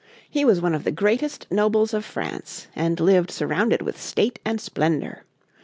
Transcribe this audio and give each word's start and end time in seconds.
He 0.27 0.43
was 0.43 0.59
one 0.59 0.73
of 0.73 0.83
the 0.83 0.89
greatest 0.89 1.45
nobles 1.51 1.93
of 1.93 2.03
France 2.03 2.65
and 2.75 2.99
lived 2.99 3.29
surrounded 3.29 3.83
with 3.83 4.01
state 4.01 4.39
and 4.43 4.59
splendour. 4.59 5.21